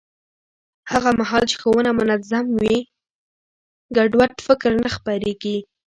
[0.91, 2.77] هغه مهال چې ښوونه منظم وي،
[3.95, 5.57] ګډوډ فکر نه خپرېږي.